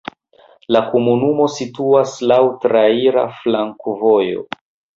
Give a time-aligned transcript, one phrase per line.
[0.75, 4.47] La komunumo situas laŭ traira flankovojo.